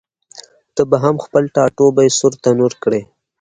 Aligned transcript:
ته 0.75 0.81
به 0.89 0.97
هم 1.03 1.15
خپل 1.25 1.43
ټاټوبی 1.55 2.07
سور 2.17 2.33
تنور 2.43 2.73
کړې؟ 2.83 3.01